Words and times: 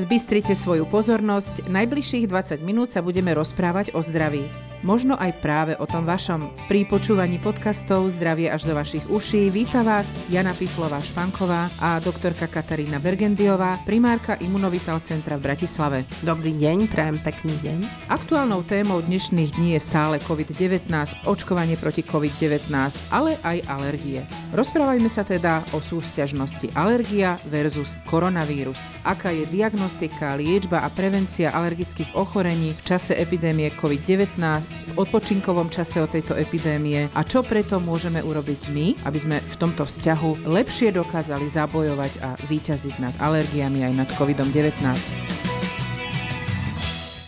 Zbystrite 0.00 0.56
svoju 0.56 0.88
pozornosť, 0.88 1.68
najbližších 1.68 2.24
20 2.24 2.64
minút 2.64 2.88
sa 2.88 3.04
budeme 3.04 3.36
rozprávať 3.36 3.92
o 3.92 4.00
zdraví. 4.00 4.48
Možno 4.80 5.12
aj 5.12 5.44
práve 5.44 5.72
o 5.76 5.84
tom 5.84 6.08
vašom. 6.08 6.48
Pri 6.64 6.88
počúvaní 6.88 7.36
podcastov 7.36 8.08
Zdravie 8.08 8.48
až 8.48 8.64
do 8.64 8.72
vašich 8.72 9.04
uší 9.12 9.52
víta 9.52 9.84
vás 9.84 10.16
Jana 10.32 10.56
Piflová 10.56 11.04
Španková 11.04 11.68
a 11.84 12.00
doktorka 12.00 12.48
Katarína 12.48 12.96
Bergendiová, 12.96 13.76
primárka 13.84 14.40
Imunovital 14.40 15.04
Centra 15.04 15.36
v 15.36 15.52
Bratislave. 15.52 16.08
Dobrý 16.24 16.56
deň, 16.56 16.88
prajem 16.88 17.20
pekný 17.20 17.52
deň. 17.60 17.78
Aktuálnou 18.08 18.64
témou 18.64 19.04
dnešných 19.04 19.60
dní 19.60 19.76
je 19.76 19.80
stále 19.84 20.16
COVID-19, 20.24 20.88
očkovanie 21.28 21.76
proti 21.76 22.00
COVID-19, 22.00 22.72
ale 23.12 23.36
aj 23.44 23.60
alergie. 23.68 24.24
Rozprávajme 24.56 25.12
sa 25.12 25.28
teda 25.28 25.60
o 25.76 25.84
súvzťažnosti 25.84 26.72
alergia 26.72 27.36
versus 27.52 28.00
koronavírus. 28.08 28.96
Aká 29.04 29.28
je 29.28 29.44
diagnostika, 29.44 30.40
liečba 30.40 30.80
a 30.82 30.88
prevencia 30.88 31.52
alergických 31.52 32.16
ochorení 32.16 32.72
v 32.72 32.82
čase 32.82 33.12
epidémie 33.12 33.68
COVID-19, 33.76 34.40
v 34.74 35.06
odpočinkovom 35.06 35.70
čase 35.72 36.02
o 36.02 36.10
tejto 36.10 36.36
epidémie 36.36 37.08
a 37.14 37.20
čo 37.22 37.40
preto 37.46 37.78
môžeme 37.78 38.20
urobiť 38.20 38.60
my, 38.70 38.86
aby 39.06 39.18
sme 39.18 39.36
v 39.38 39.56
tomto 39.56 39.86
vzťahu 39.86 40.50
lepšie 40.50 40.94
dokázali 40.94 41.46
zabojovať 41.46 42.12
a 42.20 42.34
výťaziť 42.46 42.94
nad 43.00 43.14
alergiami 43.22 43.86
aj 43.86 43.92
nad 43.94 44.08
COVID-19. 44.18 45.40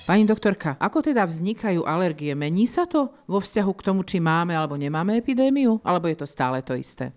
Pani 0.03 0.27
doktorka, 0.27 0.75
ako 0.83 0.99
teda 0.99 1.23
vznikajú 1.23 1.87
alergie? 1.87 2.35
Mení 2.35 2.67
sa 2.67 2.91
to 2.91 3.15
vo 3.25 3.39
vzťahu 3.39 3.73
k 3.79 3.85
tomu, 3.87 4.03
či 4.03 4.19
máme 4.19 4.53
alebo 4.53 4.75
nemáme 4.75 5.15
epidémiu? 5.15 5.79
Alebo 5.87 6.11
je 6.11 6.19
to 6.19 6.27
stále 6.27 6.59
to 6.61 6.75
isté? 6.75 7.15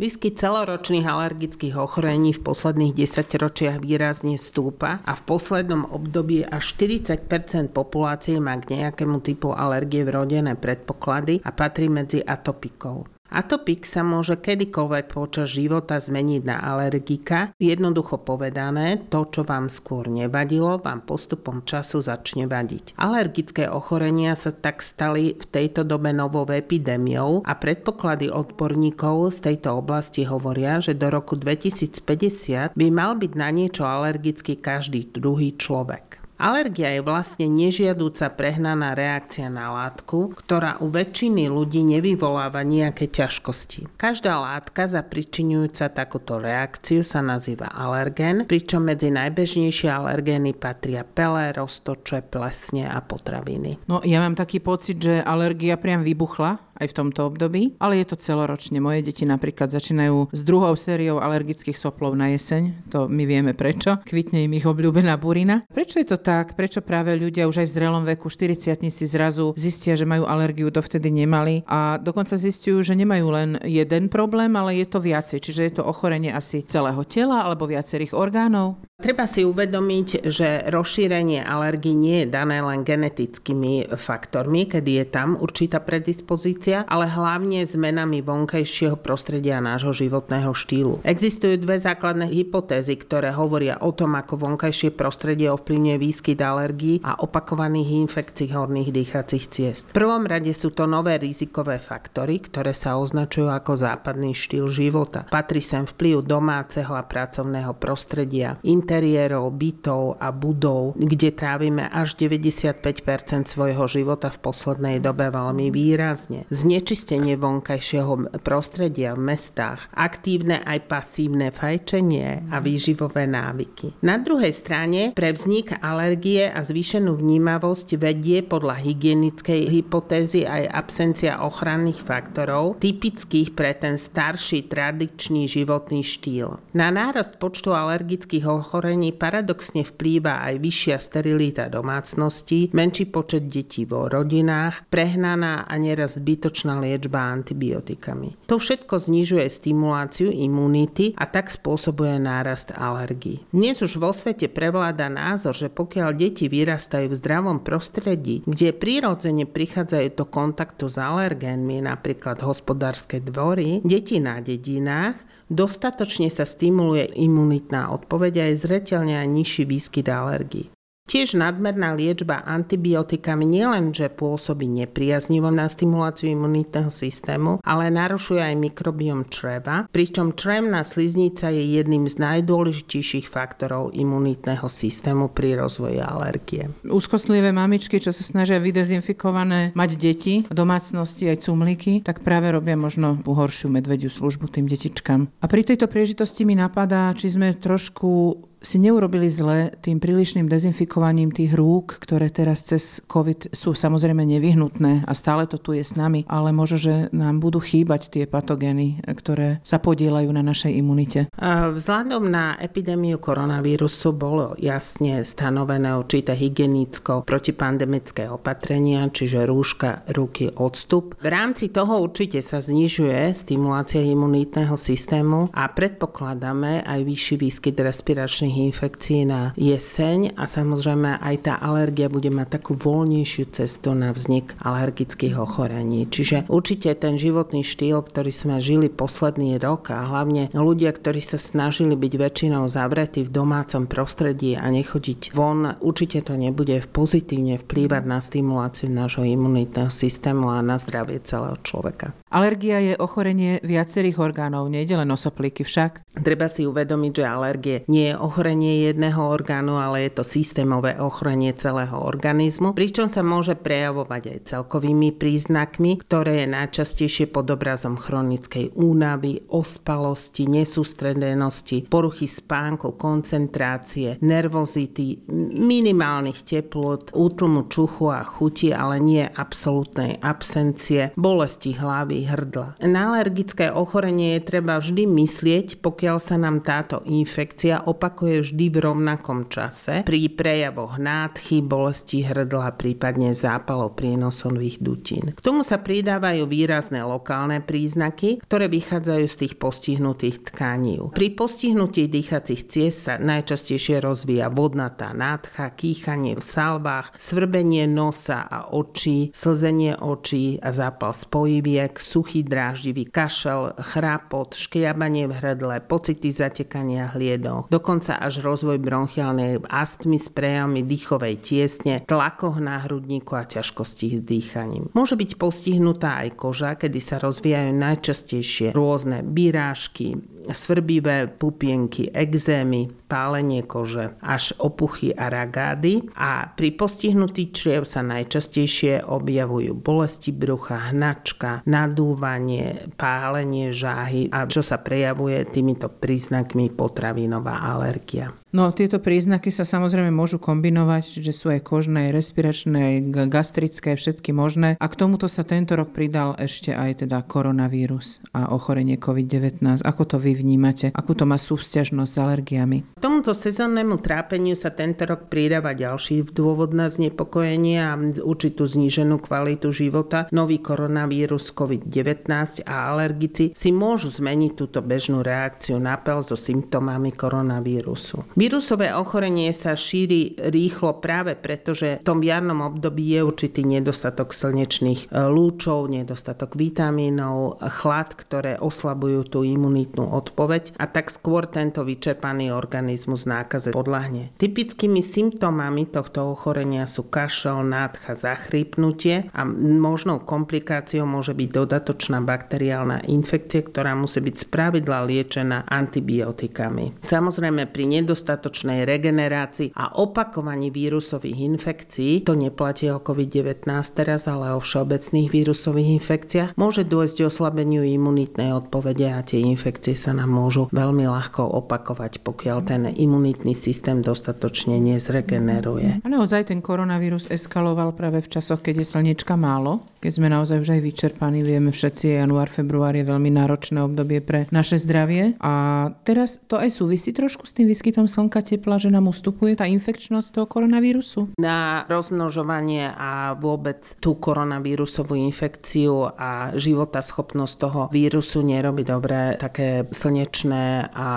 Výskyt 0.00 0.40
celoročných 0.40 1.04
alergických 1.04 1.76
ochorení 1.76 2.32
v 2.32 2.40
posledných 2.40 2.96
10 2.96 3.36
ročiach 3.36 3.84
výrazne 3.84 4.40
stúpa 4.40 5.04
a 5.04 5.12
v 5.12 5.22
poslednom 5.28 5.92
období 5.92 6.40
až 6.40 6.72
40% 6.80 7.68
populácie 7.68 8.40
má 8.40 8.56
k 8.56 8.80
nejakému 8.80 9.20
typu 9.20 9.52
alergie 9.52 10.08
vrodené 10.08 10.56
predpoklady 10.56 11.44
a 11.44 11.52
patrí 11.52 11.92
medzi 11.92 12.24
atopikov. 12.24 13.19
Atopik 13.30 13.86
sa 13.86 14.02
môže 14.02 14.34
kedykoľvek 14.34 15.06
počas 15.14 15.54
života 15.54 16.02
zmeniť 16.02 16.42
na 16.42 16.58
alergika. 16.58 17.54
Jednoducho 17.62 18.18
povedané, 18.26 18.98
to, 19.06 19.22
čo 19.30 19.46
vám 19.46 19.70
skôr 19.70 20.10
nevadilo, 20.10 20.82
vám 20.82 21.06
postupom 21.06 21.62
času 21.62 22.02
začne 22.02 22.50
vadiť. 22.50 22.98
Alergické 22.98 23.70
ochorenia 23.70 24.34
sa 24.34 24.50
tak 24.50 24.82
stali 24.82 25.38
v 25.38 25.44
tejto 25.46 25.86
dobe 25.86 26.10
novou 26.10 26.42
epidémiou 26.42 27.46
a 27.46 27.54
predpoklady 27.54 28.34
odborníkov 28.34 29.30
z 29.30 29.54
tejto 29.54 29.78
oblasti 29.78 30.26
hovoria, 30.26 30.82
že 30.82 30.98
do 30.98 31.06
roku 31.06 31.38
2050 31.38 32.74
by 32.74 32.86
mal 32.90 33.14
byť 33.14 33.32
na 33.38 33.54
niečo 33.54 33.86
alergický 33.86 34.58
každý 34.58 35.06
druhý 35.06 35.54
človek. 35.54 36.29
Alergia 36.40 36.88
je 36.96 37.04
vlastne 37.04 37.52
nežiadúca 37.52 38.32
prehnaná 38.32 38.96
reakcia 38.96 39.52
na 39.52 39.76
látku, 39.76 40.32
ktorá 40.40 40.80
u 40.80 40.88
väčšiny 40.88 41.52
ľudí 41.52 41.84
nevyvoláva 41.84 42.64
nejaké 42.64 43.12
ťažkosti. 43.12 44.00
Každá 44.00 44.40
látka 44.40 44.88
zapričinujúca 44.88 45.92
takúto 45.92 46.40
reakciu 46.40 47.04
sa 47.04 47.20
nazýva 47.20 47.68
alergén, 47.68 48.48
pričom 48.48 48.88
medzi 48.88 49.12
najbežnejšie 49.12 49.92
alergény 49.92 50.56
patria 50.56 51.04
pele, 51.04 51.52
roztoče, 51.52 52.24
plesne 52.32 52.88
a 52.88 53.04
potraviny. 53.04 53.76
No 53.84 54.00
ja 54.00 54.24
mám 54.24 54.32
taký 54.32 54.64
pocit, 54.64 54.96
že 54.96 55.20
alergia 55.20 55.76
priam 55.76 56.00
vybuchla 56.00 56.69
aj 56.80 56.88
v 56.90 56.96
tomto 56.96 57.28
období, 57.28 57.76
ale 57.78 58.00
je 58.00 58.10
to 58.10 58.16
celoročne. 58.16 58.80
Moje 58.80 59.04
deti 59.04 59.28
napríklad 59.28 59.68
začínajú 59.68 60.32
s 60.32 60.40
druhou 60.42 60.72
sériou 60.74 61.20
alergických 61.20 61.76
soplov 61.76 62.16
na 62.16 62.32
jeseň, 62.32 62.88
to 62.88 63.06
my 63.06 63.28
vieme 63.28 63.52
prečo, 63.52 64.00
kvitne 64.02 64.48
im 64.48 64.56
ich 64.56 64.64
obľúbená 64.64 65.20
burina. 65.20 65.68
Prečo 65.68 66.00
je 66.00 66.08
to 66.08 66.18
tak? 66.18 66.56
Prečo 66.56 66.80
práve 66.80 67.12
ľudia 67.14 67.44
už 67.44 67.62
aj 67.62 67.66
v 67.68 67.74
zrelom 67.76 68.04
veku 68.08 68.32
40 68.32 68.80
si 68.88 69.04
zrazu 69.04 69.52
zistia, 69.60 69.92
že 69.94 70.08
majú 70.08 70.24
alergiu, 70.24 70.72
dovtedy 70.72 71.12
nemali 71.12 71.62
a 71.68 72.00
dokonca 72.00 72.40
zistujú, 72.40 72.80
že 72.80 72.96
nemajú 72.96 73.26
len 73.28 73.50
jeden 73.68 74.08
problém, 74.08 74.56
ale 74.56 74.80
je 74.80 74.86
to 74.88 75.04
viacej, 75.04 75.38
čiže 75.44 75.62
je 75.68 75.72
to 75.76 75.84
ochorenie 75.84 76.32
asi 76.32 76.64
celého 76.64 77.04
tela 77.04 77.44
alebo 77.44 77.68
viacerých 77.68 78.16
orgánov? 78.16 78.80
Treba 79.00 79.24
si 79.24 79.48
uvedomiť, 79.48 80.28
že 80.28 80.68
rozšírenie 80.68 81.40
alergii 81.40 81.96
nie 81.96 82.16
je 82.20 82.28
dané 82.28 82.60
len 82.60 82.84
genetickými 82.84 83.96
faktormi, 83.96 84.68
kedy 84.68 84.90
je 85.00 85.06
tam 85.08 85.40
určitá 85.40 85.80
predispozícia, 85.80 86.69
ale 86.86 87.06
hlavne 87.10 87.66
zmenami 87.66 88.22
vonkajšieho 88.22 88.96
prostredia 89.00 89.58
nášho 89.58 89.90
životného 89.90 90.54
štýlu. 90.54 91.02
Existujú 91.02 91.58
dve 91.58 91.82
základné 91.82 92.30
hypotézy, 92.30 92.94
ktoré 93.00 93.34
hovoria 93.34 93.82
o 93.82 93.90
tom, 93.90 94.14
ako 94.14 94.46
vonkajšie 94.46 94.94
prostredie 94.94 95.50
ovplyvňuje 95.50 95.96
výskyt 95.98 96.38
alergií 96.38 97.02
a 97.02 97.18
opakovaných 97.18 98.06
infekcií 98.06 98.54
horných 98.54 98.94
dýchacích 98.94 99.44
ciest. 99.50 99.82
V 99.90 99.98
prvom 99.98 100.24
rade 100.28 100.52
sú 100.54 100.70
to 100.70 100.86
nové 100.86 101.18
rizikové 101.18 101.82
faktory, 101.82 102.38
ktoré 102.38 102.70
sa 102.76 102.96
označujú 103.00 103.50
ako 103.50 103.72
západný 103.74 104.36
štýl 104.36 104.70
života. 104.70 105.26
Patrí 105.26 105.58
sem 105.64 105.84
vplyv 105.88 106.22
domáceho 106.22 106.94
a 106.94 107.02
pracovného 107.02 107.74
prostredia, 107.76 108.60
interiérov, 108.62 109.50
bytov 109.50 110.20
a 110.22 110.28
budov, 110.30 110.94
kde 110.94 111.34
trávime 111.34 111.88
až 111.90 112.14
95% 112.20 113.48
svojho 113.48 113.84
života 113.90 114.28
v 114.28 114.38
poslednej 114.38 114.96
dobe 115.00 115.32
veľmi 115.32 115.72
výrazne. 115.72 116.44
Znečistenie 116.60 117.40
vonkajšieho 117.40 118.36
prostredia 118.44 119.16
v 119.16 119.32
mestách, 119.32 119.88
aktívne 119.96 120.60
aj 120.60 120.92
pasívne 120.92 121.48
fajčenie 121.48 122.52
a 122.52 122.60
výživové 122.60 123.24
návyky. 123.24 123.96
Na 124.04 124.20
druhej 124.20 124.52
strane 124.52 125.16
pre 125.16 125.32
vznik 125.32 125.80
alergie 125.80 126.52
a 126.52 126.60
zvýšenú 126.60 127.16
vnímavosť 127.16 127.96
vedie 127.96 128.44
podľa 128.44 128.76
hygienickej 128.76 129.72
hypotézy 129.72 130.44
aj 130.44 130.68
absencia 130.68 131.40
ochranných 131.40 132.04
faktorov, 132.04 132.76
typických 132.76 133.56
pre 133.56 133.72
ten 133.72 133.96
starší 133.96 134.68
tradičný 134.68 135.48
životný 135.48 136.04
štýl. 136.04 136.60
Na 136.76 136.92
nárast 136.92 137.40
počtu 137.40 137.72
alergických 137.72 138.44
ochorení 138.44 139.16
paradoxne 139.16 139.80
vplýva 139.80 140.44
aj 140.44 140.60
vyššia 140.60 140.96
sterilita 141.00 141.72
domácností, 141.72 142.76
menší 142.76 143.08
počet 143.08 143.48
detí 143.48 143.88
vo 143.88 144.12
rodinách, 144.12 144.84
prehnaná 144.92 145.64
a 145.64 145.74
neraz 145.80 146.20
zbytočná 146.40 146.80
liečba 146.80 147.36
antibiotikami. 147.36 148.48
To 148.48 148.56
všetko 148.56 148.96
znižuje 148.96 149.44
stimuláciu 149.44 150.32
imunity 150.32 151.12
a 151.20 151.28
tak 151.28 151.52
spôsobuje 151.52 152.16
nárast 152.16 152.72
alergií. 152.72 153.44
Dnes 153.52 153.84
už 153.84 154.00
vo 154.00 154.08
svete 154.16 154.48
prevláda 154.48 155.12
názor, 155.12 155.52
že 155.52 155.68
pokiaľ 155.68 156.16
deti 156.16 156.48
vyrastajú 156.48 157.12
v 157.12 157.18
zdravom 157.20 157.60
prostredí, 157.60 158.40
kde 158.48 158.72
prirodzene 158.72 159.44
prichádzajú 159.44 160.16
do 160.16 160.24
kontaktu 160.24 160.88
s 160.88 160.96
alergénmi, 160.96 161.84
napríklad 161.84 162.40
hospodárske 162.40 163.20
dvory, 163.20 163.84
deti 163.84 164.16
na 164.16 164.40
dedinách, 164.40 165.28
Dostatočne 165.50 166.30
sa 166.30 166.46
stimuluje 166.46 167.10
imunitná 167.26 167.90
odpoveď 167.90 168.32
a 168.38 168.44
je 168.54 168.62
zreteľne 168.70 169.18
aj 169.18 169.28
nižší 169.34 169.66
výskyt 169.66 170.06
alergií. 170.06 170.70
Tiež 171.10 171.34
nadmerná 171.34 171.98
liečba 171.98 172.38
antibiotikami 172.46 173.42
nielenže 173.42 174.14
pôsobí 174.14 174.70
nepriaznivo 174.70 175.50
na 175.50 175.66
stimuláciu 175.66 176.30
imunitného 176.30 176.86
systému, 176.86 177.58
ale 177.66 177.90
narušuje 177.90 178.38
aj 178.38 178.54
mikrobiom 178.54 179.26
čreva, 179.26 179.90
pričom 179.90 180.38
črevná 180.38 180.86
sliznica 180.86 181.50
je 181.50 181.66
jedným 181.66 182.06
z 182.06 182.14
najdôležitejších 182.14 183.26
faktorov 183.26 183.90
imunitného 183.90 184.70
systému 184.70 185.34
pri 185.34 185.58
rozvoji 185.58 185.98
alergie. 185.98 186.70
Úzkostlivé 186.86 187.50
mamičky, 187.50 187.98
čo 187.98 188.14
sa 188.14 188.22
snažia 188.22 188.62
vydezinfikované 188.62 189.74
mať 189.74 189.90
deti, 189.98 190.46
domácnosti 190.46 191.26
aj 191.26 191.42
cumlíky, 191.42 192.06
tak 192.06 192.22
práve 192.22 192.54
robia 192.54 192.78
možno 192.78 193.18
horšiu 193.26 193.66
medvediu 193.66 194.14
službu 194.14 194.46
tým 194.46 194.70
detičkám. 194.70 195.26
A 195.42 195.46
pri 195.50 195.66
tejto 195.66 195.90
príležitosti 195.90 196.46
mi 196.46 196.54
napadá, 196.54 197.10
či 197.18 197.34
sme 197.34 197.50
trošku 197.50 198.46
si 198.60 198.76
neurobili 198.76 199.32
zle 199.32 199.72
tým 199.80 199.96
prílišným 199.96 200.44
dezinfikovaním 200.44 201.32
tých 201.32 201.56
rúk, 201.56 201.96
ktoré 201.96 202.28
teraz 202.28 202.68
cez 202.68 203.00
COVID 203.08 203.56
sú 203.56 203.72
samozrejme 203.72 204.20
nevyhnutné 204.24 205.08
a 205.08 205.12
stále 205.16 205.48
to 205.48 205.56
tu 205.56 205.72
je 205.72 205.80
s 205.80 205.96
nami, 205.96 206.28
ale 206.28 206.52
možno, 206.52 206.76
že 206.76 206.94
nám 207.16 207.40
budú 207.40 207.58
chýbať 207.58 208.12
tie 208.12 208.24
patogény, 208.28 209.00
ktoré 209.08 209.64
sa 209.64 209.80
podielajú 209.80 210.28
na 210.28 210.44
našej 210.44 210.76
imunite. 210.76 211.26
Vzhľadom 211.40 212.28
na 212.28 212.60
epidémiu 212.60 213.16
koronavírusu 213.16 214.12
bolo 214.12 214.52
jasne 214.60 215.24
stanovené 215.24 215.96
určité 215.96 216.36
hygienicko 216.36 217.24
protipandemické 217.24 218.28
opatrenia, 218.28 219.08
čiže 219.08 219.48
rúška, 219.48 220.04
ruky, 220.12 220.52
odstup. 220.52 221.16
V 221.16 221.28
rámci 221.32 221.72
toho 221.72 222.04
určite 222.04 222.44
sa 222.44 222.60
znižuje 222.60 223.32
stimulácia 223.32 224.04
imunitného 224.04 224.76
systému 224.76 225.48
a 225.56 225.64
predpokladáme 225.72 226.84
aj 226.84 227.00
vyšší 227.08 227.34
výskyt 227.40 227.76
respiračných 227.80 228.49
vírusných 228.50 228.74
infekcií 228.74 229.22
na 229.26 229.54
jeseň 229.54 230.34
a 230.34 230.44
samozrejme 230.50 231.22
aj 231.22 231.36
tá 231.46 231.54
alergia 231.62 232.10
bude 232.10 232.28
mať 232.30 232.58
takú 232.58 232.74
voľnejšiu 232.74 233.44
cestu 233.54 233.94
na 233.94 234.10
vznik 234.10 234.58
alergických 234.58 235.38
ochorení. 235.38 236.10
Čiže 236.10 236.50
určite 236.50 236.90
ten 236.98 237.14
životný 237.14 237.62
štýl, 237.62 238.02
ktorý 238.02 238.34
sme 238.34 238.58
žili 238.58 238.90
posledný 238.90 239.62
rok 239.62 239.94
a 239.94 240.02
hlavne 240.02 240.50
ľudia, 240.50 240.90
ktorí 240.90 241.22
sa 241.22 241.38
snažili 241.38 241.94
byť 241.94 242.12
väčšinou 242.18 242.66
zavretí 242.66 243.22
v 243.22 243.30
domácom 243.30 243.86
prostredí 243.86 244.58
a 244.58 244.66
nechodiť 244.66 245.30
von, 245.32 245.78
určite 245.78 246.26
to 246.26 246.34
nebude 246.34 246.74
pozitívne 246.90 247.62
vplývať 247.62 248.02
na 248.02 248.18
stimuláciu 248.18 248.90
nášho 248.90 249.22
imunitného 249.22 249.92
systému 249.92 250.50
a 250.50 250.58
na 250.64 250.76
zdravie 250.80 251.22
celého 251.22 251.56
človeka. 251.62 252.19
Alergia 252.30 252.78
je 252.78 252.94
ochorenie 252.94 253.58
viacerých 253.66 254.22
orgánov, 254.22 254.70
nejde 254.70 254.94
len 254.94 255.10
osoplíky 255.10 255.66
však. 255.66 256.06
Treba 256.22 256.46
si 256.46 256.62
uvedomiť, 256.62 257.12
že 257.18 257.24
alergie 257.26 257.76
nie 257.90 258.14
je 258.14 258.20
ochorenie 258.22 258.86
jedného 258.86 259.18
orgánu, 259.18 259.82
ale 259.82 260.06
je 260.06 260.14
to 260.14 260.22
systémové 260.22 260.94
ochorenie 261.02 261.50
celého 261.58 261.98
organizmu, 261.98 262.70
pričom 262.70 263.10
sa 263.10 263.26
môže 263.26 263.58
prejavovať 263.58 264.22
aj 264.30 264.38
celkovými 264.46 265.10
príznakmi, 265.18 265.98
ktoré 266.06 266.46
je 266.46 266.54
najčastejšie 266.54 267.34
pod 267.34 267.50
obrazom 267.50 267.98
chronickej 267.98 268.78
únavy, 268.78 269.50
ospalosti, 269.50 270.46
nesústredenosti, 270.46 271.90
poruchy 271.90 272.30
spánku, 272.30 272.94
koncentrácie, 272.94 274.22
nervozity, 274.22 275.26
minimálnych 275.58 276.46
teplot, 276.46 277.10
útlmu 277.10 277.66
čuchu 277.66 278.14
a 278.14 278.22
chuti, 278.22 278.70
ale 278.70 279.02
nie 279.02 279.26
absolútnej 279.26 280.22
absencie, 280.22 281.10
bolesti 281.18 281.74
hlavy, 281.74 282.19
hrdla. 282.26 282.80
Na 282.84 283.12
alergické 283.12 283.72
ochorenie 283.72 284.36
je 284.38 284.46
treba 284.46 284.76
vždy 284.80 285.04
myslieť, 285.06 285.84
pokiaľ 285.84 286.16
sa 286.20 286.36
nám 286.40 286.64
táto 286.64 287.04
infekcia 287.06 287.86
opakuje 287.86 288.44
vždy 288.44 288.66
v 288.72 288.78
rovnakom 288.80 289.48
čase 289.48 290.02
pri 290.04 290.32
prejavoch 290.32 290.96
nádchy, 290.96 291.64
bolesti 291.64 292.24
hrdla, 292.24 292.76
prípadne 292.76 293.32
zápalov 293.36 293.96
prínosových 293.96 294.80
dutín. 294.80 295.32
K 295.36 295.40
tomu 295.40 295.64
sa 295.64 295.80
pridávajú 295.80 296.48
výrazné 296.48 297.04
lokálne 297.04 297.60
príznaky, 297.60 298.42
ktoré 298.44 298.66
vychádzajú 298.72 299.26
z 299.26 299.36
tých 299.46 299.54
postihnutých 299.60 300.52
tkaní. 300.52 301.00
Pri 301.14 301.28
postihnutí 301.36 302.10
dýchacích 302.10 302.62
ciest 302.66 302.98
sa 303.06 303.14
najčastejšie 303.20 304.02
rozvíja 304.02 304.50
vodnatá 304.50 305.14
nádcha, 305.14 305.70
kýchanie 305.76 306.34
v 306.34 306.44
salvách, 306.44 307.14
svrbenie 307.14 307.86
nosa 307.86 308.42
a 308.48 308.72
očí, 308.74 309.30
slzenie 309.30 309.94
očí 310.00 310.58
a 310.58 310.74
zápal 310.74 311.14
spojiviek, 311.14 311.94
suchý 312.10 312.42
dráždivý 312.42 313.06
kašel, 313.06 313.78
chrápot, 313.78 314.58
škriabanie 314.58 315.30
v 315.30 315.38
hrdle, 315.38 315.78
pocity 315.86 316.34
zatekania 316.34 317.06
hliedok, 317.14 317.70
dokonca 317.70 318.18
až 318.18 318.42
rozvoj 318.42 318.82
bronchiálnej 318.82 319.62
astmy 319.70 320.18
s 320.18 320.26
prejavmi 320.26 320.82
dýchovej 320.82 321.38
tiesne, 321.38 322.02
tlakoch 322.02 322.58
na 322.58 322.82
hrudníku 322.82 323.38
a 323.38 323.46
ťažkosti 323.46 324.18
s 324.18 324.20
dýchaním. 324.26 324.90
Môže 324.90 325.14
byť 325.14 325.38
postihnutá 325.38 326.26
aj 326.26 326.34
koža, 326.34 326.74
kedy 326.74 326.98
sa 326.98 327.22
rozvíjajú 327.22 327.70
najčastejšie 327.78 328.74
rôzne 328.74 329.22
byrážky, 329.22 330.18
svrbivé 330.48 331.28
pupienky, 331.28 332.08
exémy, 332.08 332.88
pálenie 333.04 333.68
kože, 333.68 334.16
až 334.24 334.56
opuchy 334.56 335.12
a 335.12 335.28
ragády 335.28 336.08
a 336.16 336.48
pri 336.48 336.72
postihnutí 336.72 337.52
čriev 337.52 337.84
sa 337.84 338.00
najčastejšie 338.00 339.04
objavujú 339.04 339.76
bolesti 339.76 340.32
brucha, 340.32 340.90
hnačka, 340.90 341.60
nadúvanie, 341.68 342.88
pálenie 342.96 343.76
žáhy 343.76 344.32
a 344.32 344.48
čo 344.48 344.64
sa 344.64 344.80
prejavuje 344.80 345.44
týmito 345.44 345.92
príznakmi 345.92 346.72
potravinová 346.72 347.60
alergia. 347.60 348.39
No 348.50 348.66
tieto 348.74 348.98
príznaky 348.98 349.54
sa 349.54 349.62
samozrejme 349.62 350.10
môžu 350.10 350.42
kombinovať, 350.42 351.22
čiže 351.22 351.30
sú 351.30 351.46
aj 351.54 351.62
kožné, 351.62 352.10
respiračné, 352.10 352.98
gastrické, 353.30 353.94
všetky 353.94 354.34
možné. 354.34 354.74
A 354.82 354.86
k 354.90 354.98
tomuto 354.98 355.30
sa 355.30 355.46
tento 355.46 355.78
rok 355.78 355.94
pridal 355.94 356.34
ešte 356.34 356.74
aj 356.74 357.06
teda 357.06 357.22
koronavírus 357.30 358.18
a 358.34 358.50
ochorenie 358.50 358.98
COVID-19. 358.98 359.86
Ako 359.86 360.02
to 360.02 360.18
vy 360.18 360.34
vnímate? 360.34 360.90
Akú 360.90 361.14
to 361.14 361.30
má 361.30 361.38
súvzťažnosť 361.38 362.10
s 362.10 362.18
alergiami? 362.18 362.78
Tomuto 362.98 363.38
sezónnemu 363.38 364.02
trápeniu 364.02 364.58
sa 364.58 364.74
tento 364.74 365.06
rok 365.06 365.30
pridáva 365.30 365.70
ďalší 365.70 366.26
dôvod 366.34 366.74
na 366.74 366.90
znepokojenie 366.90 367.78
a 367.78 367.94
určitú 368.26 368.66
zníženú 368.66 369.22
kvalitu 369.22 369.70
života. 369.70 370.26
Nový 370.34 370.58
koronavírus 370.58 371.54
COVID-19 371.54 372.66
a 372.66 372.74
alergici 372.90 373.54
si 373.54 373.70
môžu 373.70 374.10
zmeniť 374.10 374.52
túto 374.58 374.82
bežnú 374.82 375.22
reakciu 375.22 375.78
na 375.78 375.94
pel 376.02 376.26
so 376.26 376.34
symptómami 376.34 377.14
koronavírusu. 377.14 378.26
Vírusové 378.40 378.96
ochorenie 378.96 379.52
sa 379.52 379.76
šíri 379.76 380.32
rýchlo 380.40 381.04
práve 381.04 381.36
preto, 381.36 381.76
že 381.76 382.00
v 382.00 382.06
tom 382.08 382.24
jarnom 382.24 382.64
období 382.64 383.12
je 383.12 383.20
určitý 383.20 383.68
nedostatok 383.68 384.32
slnečných 384.32 385.12
e, 385.12 385.28
lúčov, 385.28 385.92
nedostatok 385.92 386.56
vitamínov, 386.56 387.60
chlad, 387.60 388.16
ktoré 388.16 388.56
oslabujú 388.56 389.28
tú 389.28 389.38
imunitnú 389.44 390.08
odpoveď 390.08 390.72
a 390.80 390.88
tak 390.88 391.12
skôr 391.12 391.52
tento 391.52 391.84
vyčerpaný 391.84 392.48
organizmus 392.48 393.28
nákaze 393.28 393.76
podľahne. 393.76 394.32
Typickými 394.40 395.04
symptómami 395.04 395.92
tohto 395.92 396.32
ochorenia 396.32 396.88
sú 396.88 397.12
kašel, 397.12 397.60
nádcha, 397.60 398.16
zachrypnutie 398.16 399.28
a 399.36 399.44
možnou 399.60 400.16
komplikáciou 400.24 401.04
môže 401.04 401.36
byť 401.36 401.48
dodatočná 401.52 402.24
bakteriálna 402.24 403.04
infekcia, 403.04 403.68
ktorá 403.68 403.92
musí 403.92 404.24
byť 404.24 404.48
spravidla 404.48 405.04
liečená 405.04 405.68
antibiotikami. 405.68 407.04
Samozrejme 407.04 407.68
pri 407.68 408.00
nedostatku 408.00 408.29
nedostatočnej 408.30 408.86
regenerácii 408.86 409.74
a 409.74 409.98
opakovaní 409.98 410.70
vírusových 410.70 411.50
infekcií, 411.50 412.22
to 412.22 412.38
neplatí 412.38 412.86
o 412.94 413.02
COVID-19 413.02 413.66
teraz, 413.90 414.30
ale 414.30 414.54
o 414.54 414.62
všeobecných 414.62 415.26
vírusových 415.26 415.98
infekciách, 415.98 416.50
môže 416.54 416.86
dôjsť 416.86 417.16
k 417.18 417.26
oslabeniu 417.26 417.82
imunitnej 417.82 418.54
odpovede 418.54 419.10
a 419.10 419.26
tie 419.26 419.42
infekcie 419.42 419.98
sa 419.98 420.14
nám 420.14 420.30
môžu 420.30 420.70
veľmi 420.70 421.10
ľahko 421.10 421.42
opakovať, 421.42 422.22
pokiaľ 422.22 422.58
ten 422.62 422.82
imunitný 422.86 423.52
systém 423.58 423.98
dostatočne 423.98 424.78
nezregeneruje. 424.78 426.06
A 426.06 426.08
naozaj 426.08 426.54
ten 426.54 426.62
koronavírus 426.62 427.26
eskaloval 427.26 427.98
práve 427.98 428.22
v 428.22 428.30
časoch, 428.30 428.62
keď 428.62 428.84
je 428.84 428.86
slnečka 428.86 429.34
málo, 429.34 429.82
keď 430.00 430.12
sme 430.16 430.32
naozaj 430.32 430.64
už 430.64 430.70
aj 430.72 430.80
vyčerpaní, 430.80 431.44
vieme 431.44 431.68
všetci, 431.68 432.24
január, 432.24 432.48
február 432.48 432.96
je 432.96 433.04
veľmi 433.04 433.28
náročné 433.36 433.84
obdobie 433.84 434.24
pre 434.24 434.48
naše 434.48 434.80
zdravie. 434.80 435.36
A 435.44 435.86
teraz 436.08 436.40
to 436.48 436.56
aj 436.56 436.72
súvisí 436.72 437.12
trošku 437.12 437.44
s 437.44 437.52
tým 437.52 437.68
výskytom 437.68 438.08
slnka, 438.08 438.40
tepla, 438.40 438.80
že 438.80 438.88
nám 438.88 439.12
ustupuje 439.12 439.60
tá 439.60 439.68
infekčnosť 439.68 440.40
toho 440.40 440.46
koronavírusu? 440.48 441.36
Na 441.36 441.84
rozmnožovanie 441.84 442.96
a 442.96 443.36
vôbec 443.36 444.00
tú 444.00 444.16
koronavírusovú 444.16 445.20
infekciu 445.20 446.16
a 446.16 446.56
života 446.56 447.04
schopnosť 447.04 447.54
toho 447.60 447.80
vírusu 447.92 448.40
nerobí 448.40 448.88
dobre 448.88 449.36
také 449.36 449.84
slnečné 449.84 450.96
a 450.96 451.08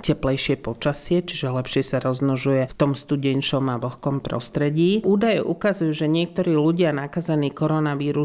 teplejšie 0.00 0.56
počasie, 0.56 1.20
čiže 1.20 1.52
lepšie 1.52 1.84
sa 1.84 2.00
rozmnožuje 2.00 2.72
v 2.72 2.74
tom 2.80 2.96
studenšom 2.96 3.68
a 3.68 3.76
vlhkom 3.76 4.24
prostredí. 4.24 5.04
Údaje 5.04 5.44
ukazujú, 5.44 5.92
že 5.92 6.08
niektorí 6.08 6.56
ľudia 6.56 6.96
nakazaní 6.96 7.52
koronavírusom 7.52 8.21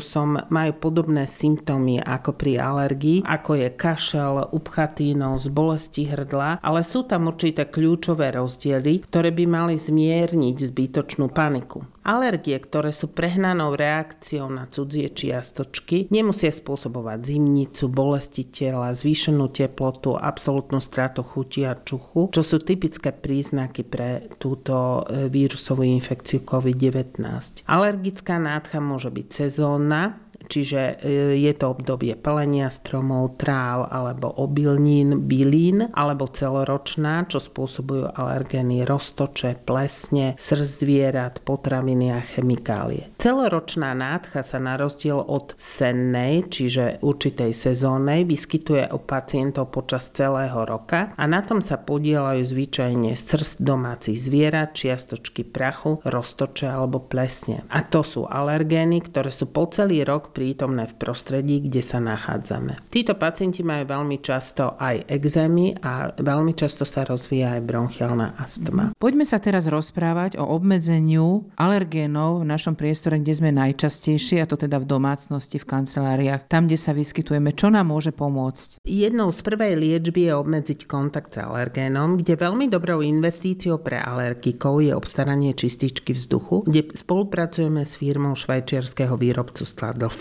majú 0.47 0.71
podobné 0.77 1.27
symptómy 1.27 1.99
ako 1.99 2.33
pri 2.37 2.61
alergii, 2.61 3.25
ako 3.25 3.51
je 3.57 3.69
kašel, 3.73 4.49
upchatý 4.53 5.17
nos, 5.17 5.49
bolesti 5.51 6.07
hrdla, 6.07 6.61
ale 6.61 6.81
sú 6.85 7.03
tam 7.03 7.27
určité 7.27 7.67
kľúčové 7.67 8.31
rozdiely, 8.33 9.03
ktoré 9.09 9.33
by 9.33 9.45
mali 9.45 9.75
zmierniť 9.75 10.55
zbytočnú 10.71 11.29
paniku. 11.33 11.96
Alergie, 12.07 12.55
ktoré 12.55 12.95
sú 12.95 13.11
prehnanou 13.11 13.75
reakciou 13.75 14.47
na 14.47 14.63
cudzie 14.63 15.11
čiastočky, 15.11 16.07
nemusia 16.07 16.55
spôsobovať 16.55 17.35
zimnicu, 17.35 17.91
bolesti 17.91 18.47
tela, 18.47 18.95
zvýšenú 18.95 19.51
teplotu, 19.51 20.15
absolútnu 20.15 20.79
stratu 20.79 21.19
chuti 21.27 21.67
a 21.67 21.75
čuchu, 21.75 22.31
čo 22.31 22.39
sú 22.39 22.63
typické 22.63 23.11
príznaky 23.11 23.83
pre 23.83 24.31
túto 24.39 25.03
e, 25.03 25.27
vírusovú 25.27 25.83
infekciu 25.83 26.47
COVID-19. 26.47 27.67
Alergická 27.67 28.39
nádcha 28.39 28.79
môže 28.79 29.11
byť 29.11 29.27
sezónna, 29.27 30.15
Čiže 30.47 30.81
e, 30.81 30.93
je 31.37 31.53
to 31.53 31.75
obdobie 31.75 32.15
pelenia 32.15 32.71
stromov, 32.71 33.35
tráv 33.35 33.91
alebo 33.91 34.31
obilnín, 34.31 35.27
bylín, 35.27 35.91
alebo 35.91 36.31
celoročná, 36.31 37.27
čo 37.27 37.43
spôsobujú 37.43 38.15
alergény 38.15 38.87
roztoče, 38.87 39.67
plesne, 39.67 40.33
srst 40.39 40.87
zvierat, 40.87 41.43
potraviny 41.43 42.15
a 42.15 42.23
chemikálie. 42.23 43.11
Celoročná 43.19 43.91
nádcha 43.91 44.41
sa 44.41 44.57
na 44.63 44.79
rozdiel 44.79 45.19
od 45.19 45.51
sennej, 45.59 46.47
čiže 46.47 47.03
určitej 47.03 47.51
sezónnej, 47.51 48.23
vyskytuje 48.23 48.87
u 48.95 48.99
pacientov 49.03 49.75
počas 49.75 50.07
celého 50.15 50.63
roka 50.63 51.11
a 51.19 51.23
na 51.27 51.43
tom 51.43 51.59
sa 51.59 51.75
podielajú 51.75 52.45
zvyčajne 52.45 53.11
srst 53.17 53.65
domácich 53.65 54.15
zvierat, 54.15 54.77
čiastočky 54.77 55.43
prachu, 55.43 55.99
roztoče 56.07 56.69
alebo 56.69 57.03
plesne. 57.03 57.65
A 57.67 57.83
to 57.83 58.05
sú 58.05 58.23
alergény, 58.29 59.03
ktoré 59.03 59.33
sú 59.33 59.49
po 59.51 59.67
celý 59.67 60.07
rok 60.07 60.36
prítomné 60.37 60.85
v 60.85 60.93
prostredí, 61.01 61.65
kde 61.65 61.81
sa 61.81 61.97
nachádzame. 61.97 62.77
Títo 62.93 63.17
pacienti 63.17 63.65
majú 63.65 63.89
veľmi 63.89 64.21
často 64.21 64.77
aj 64.77 65.09
exémy 65.09 65.73
a 65.81 66.13
veľmi 66.13 66.53
často 66.53 66.85
sa 66.85 67.01
rozvíja 67.01 67.57
aj 67.57 67.65
bronchiálna 67.65 68.37
astma. 68.37 68.93
Poďme 69.01 69.25
sa 69.25 69.41
teraz 69.41 69.65
rozprávať 69.65 70.37
o 70.37 70.45
obmedzeniu 70.45 71.49
alergénov 71.57 72.45
v 72.45 72.53
našom 72.53 72.77
priestore, 72.77 73.17
kde 73.17 73.33
sme 73.33 73.49
najčastejšie, 73.49 74.45
a 74.45 74.45
to 74.45 74.53
teda 74.61 74.77
v 74.77 74.85
domácnosti, 74.85 75.57
v 75.57 75.65
kanceláriách, 75.65 76.45
tam, 76.45 76.69
kde 76.69 76.77
sa 76.77 76.93
vyskytujeme. 76.93 77.57
Čo 77.57 77.73
nám 77.73 77.89
môže 77.89 78.13
pomôcť? 78.13 78.85
Jednou 78.85 79.33
z 79.33 79.41
prvej 79.41 79.73
liečby 79.73 80.29
je 80.29 80.33
obmedziť 80.37 80.85
kontakt 80.85 81.33
s 81.33 81.41
alergénom, 81.41 82.21
kde 82.21 82.37
veľmi 82.37 82.69
dobrou 82.69 83.01
investíciou 83.01 83.81
pre 83.81 83.97
alergikov 83.97 84.85
je 84.85 84.93
obstaranie 84.93 85.57
čističky 85.57 86.13
vzduchu, 86.13 86.67
kde 86.69 86.93
spolupracujeme 86.93 87.81
s 87.81 87.97
firmou 87.97 88.35
švajčiarského 88.35 89.15
výrobcu 89.15 89.63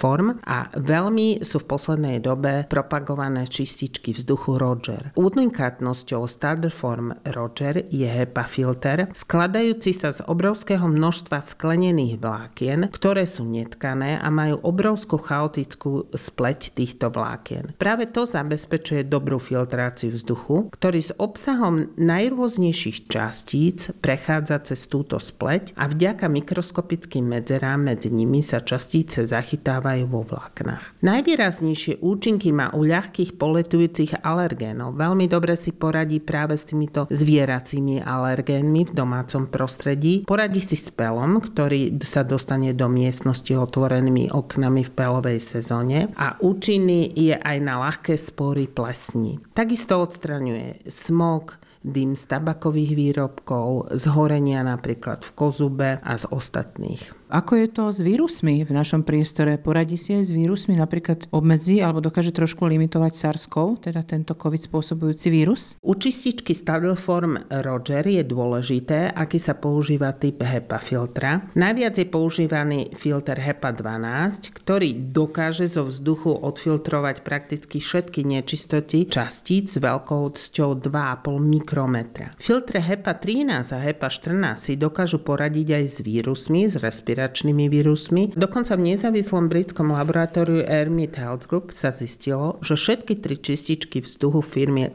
Form 0.07 0.39
a 0.47 0.71
veľmi 0.71 1.43
sú 1.43 1.67
v 1.67 1.75
poslednej 1.75 2.23
dobe 2.23 2.63
propagované 2.71 3.43
čističky 3.51 4.15
vzduchu 4.15 4.55
Roger. 4.55 5.11
Unikátnosťou 5.19 6.31
Form 6.71 7.11
Roger 7.35 7.83
je 7.91 8.07
HEPA 8.07 8.47
filter, 8.47 9.11
skladajúci 9.11 9.91
sa 9.91 10.15
z 10.15 10.23
obrovského 10.31 10.87
množstva 10.87 11.43
sklenených 11.43 12.23
vlákien, 12.23 12.87
ktoré 12.95 13.27
sú 13.27 13.51
netkané 13.51 14.23
a 14.23 14.31
majú 14.31 14.63
obrovskú 14.63 15.19
chaotickú 15.19 16.07
spleť 16.15 16.79
týchto 16.79 17.11
vlákien. 17.11 17.75
Práve 17.75 18.07
to 18.07 18.31
zabezpečuje 18.31 19.11
dobrú 19.11 19.43
filtráciu 19.43 20.15
vzduchu, 20.15 20.71
ktorý 20.71 21.03
s 21.03 21.19
obsahom 21.19 21.91
najrôznejších 21.99 23.11
častíc 23.11 23.91
prechádza 23.99 24.71
cez 24.71 24.87
túto 24.87 25.19
spleť 25.19 25.75
a 25.75 25.91
vďaka 25.91 26.31
mikroskopickým 26.31 27.27
medzerám 27.27 27.91
medzi 27.91 28.15
nimi 28.15 28.39
sa 28.39 28.63
častíce 28.63 29.27
zachytávajú 29.27 29.96
vo 30.05 30.27
vláknach. 30.27 30.99
Najvýraznejšie 31.01 32.05
účinky 32.05 32.53
má 32.53 32.75
u 32.77 32.85
ľahkých 32.85 33.41
poletujúcich 33.41 34.21
alergénov. 34.21 34.99
Veľmi 34.99 35.31
dobre 35.31 35.57
si 35.57 35.73
poradí 35.73 36.21
práve 36.21 36.59
s 36.59 36.69
týmito 36.69 37.09
zvieracími 37.09 38.05
alergénmi 38.05 38.91
v 38.91 38.93
domácom 38.93 39.49
prostredí. 39.49 40.27
Poradí 40.27 40.61
si 40.61 40.77
s 40.77 40.91
pelom, 40.93 41.41
ktorý 41.41 41.97
sa 42.03 42.27
dostane 42.27 42.75
do 42.77 42.91
miestnosti 42.91 43.55
otvorenými 43.55 44.35
oknami 44.35 44.83
v 44.83 44.91
pelovej 44.93 45.39
sezóne 45.39 46.11
a 46.19 46.37
účinný 46.43 47.15
je 47.15 47.39
aj 47.39 47.57
na 47.63 47.81
ľahké 47.81 48.19
spory 48.19 48.67
plesní. 48.67 49.39
Takisto 49.55 50.03
odstraňuje 50.03 50.85
smog, 50.91 51.63
dym 51.87 52.19
z 52.19 52.27
tabakových 52.27 52.93
výrobkov, 52.99 53.95
zhorenia 53.95 54.67
napríklad 54.67 55.23
v 55.23 55.31
kozube 55.39 55.91
a 56.03 56.13
z 56.19 56.27
ostatných. 56.35 57.26
Ako 57.27 57.59
je 57.59 57.67
to 57.67 57.91
s 57.91 58.07
vírusmi 58.07 58.63
v 58.63 58.71
našom 58.71 59.03
priestore? 59.03 59.59
Poradí 59.59 59.99
si 59.99 60.15
aj 60.15 60.31
s 60.31 60.33
vírusmi, 60.33 60.79
napríklad 60.79 61.27
obmedzí 61.35 61.83
alebo 61.83 61.99
dokáže 61.99 62.31
trošku 62.31 62.63
limitovať 62.71 63.13
SARS-CoV, 63.19 63.83
teda 63.83 64.07
tento 64.07 64.39
COVID 64.39 64.63
spôsobujúci 64.63 65.27
vírus? 65.35 65.75
U 65.83 65.99
čističky 65.99 66.55
Stadelform 66.55 67.51
Roger 67.67 68.07
je 68.07 68.23
dôležité, 68.23 69.11
aký 69.11 69.43
sa 69.43 69.59
používa 69.59 70.15
typ 70.15 70.39
HEPA 70.39 70.79
filtra. 70.79 71.43
Najviac 71.59 71.99
je 71.99 72.07
používaný 72.07 72.95
filter 72.95 73.43
HEPA 73.43 73.75
12, 73.75 74.55
ktorý 74.63 75.11
dokáže 75.11 75.67
zo 75.67 75.83
vzduchu 75.83 76.31
odfiltrovať 76.31 77.27
prakticky 77.27 77.83
všetky 77.83 78.23
nečistoty 78.23 79.11
častíc 79.11 79.67
s 79.67 79.83
veľkou 79.83 80.31
cťou 80.31 80.79
2,5 80.79 81.43
mikrometra. 81.43 82.39
Filtre 82.39 82.79
HEPA 82.79 83.19
13 83.19 83.51
a 83.75 83.79
HEPA 83.83 84.15
14 84.15 84.55
si 84.55 84.79
dokážu 84.79 85.27
poradiť 85.27 85.75
aj 85.75 85.85
s 85.91 85.99
vírusmi, 86.07 86.71
s 86.71 86.79
respirátormi 86.79 87.16
respiračnými 87.17 87.73
vírusmi. 87.73 88.37
Dokonca 88.37 88.77
v 88.77 88.93
nezávislom 88.93 89.49
britskom 89.49 89.89
laboratóriu 89.89 90.61
Hermit 90.69 91.17
Health 91.17 91.49
Group 91.49 91.73
sa 91.73 91.89
zistilo, 91.89 92.61
že 92.61 92.77
všetky 92.77 93.25
tri 93.25 93.41
čističky 93.41 94.05
vzduchu 94.05 94.45
firmy 94.45 94.93